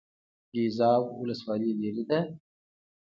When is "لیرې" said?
1.79-2.03